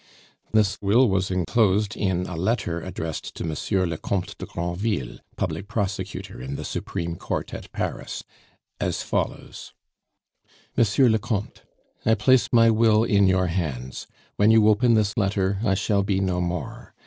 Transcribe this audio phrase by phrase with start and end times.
[0.51, 5.67] This Will was enclosed in a letter addressed to Monsieur le Comte de Granville, Public
[5.67, 8.23] Prosecutor in the Supreme Court at Paris,
[8.79, 9.73] as follows:
[10.75, 11.61] "MONSIEUR LE COMTE,
[12.03, 14.07] "I place my Will in your hands.
[14.37, 16.95] When you open this letter I shall be no more.